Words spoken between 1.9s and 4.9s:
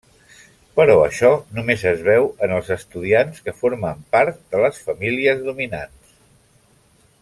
es veu en els estudiants que formen part de les